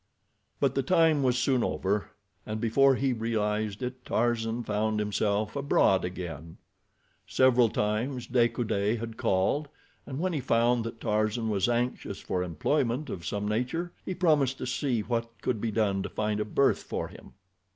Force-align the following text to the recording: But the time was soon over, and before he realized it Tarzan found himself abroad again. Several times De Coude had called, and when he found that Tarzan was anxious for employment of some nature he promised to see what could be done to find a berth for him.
But 0.59 0.73
the 0.73 0.81
time 0.81 1.21
was 1.21 1.37
soon 1.37 1.63
over, 1.63 2.09
and 2.43 2.59
before 2.59 2.95
he 2.95 3.13
realized 3.13 3.83
it 3.83 4.03
Tarzan 4.03 4.63
found 4.63 4.97
himself 4.99 5.55
abroad 5.55 6.03
again. 6.03 6.57
Several 7.27 7.69
times 7.69 8.25
De 8.25 8.49
Coude 8.49 8.97
had 8.97 9.15
called, 9.15 9.67
and 10.07 10.17
when 10.19 10.33
he 10.33 10.39
found 10.41 10.83
that 10.85 10.99
Tarzan 10.99 11.49
was 11.49 11.69
anxious 11.69 12.19
for 12.19 12.41
employment 12.41 13.11
of 13.11 13.23
some 13.27 13.47
nature 13.47 13.91
he 14.03 14.15
promised 14.15 14.57
to 14.57 14.65
see 14.65 15.01
what 15.01 15.39
could 15.43 15.61
be 15.61 15.69
done 15.69 16.01
to 16.01 16.09
find 16.09 16.39
a 16.39 16.45
berth 16.45 16.81
for 16.81 17.07
him. 17.09 17.33